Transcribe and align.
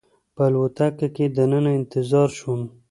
په 0.35 0.43
الوتکه 0.49 1.07
کې 1.15 1.25
دننه 1.37 1.71
انتظار 1.79 2.29
شوم. 2.37 2.61